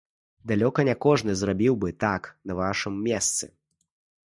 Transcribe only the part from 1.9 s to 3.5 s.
так на вашым месцы.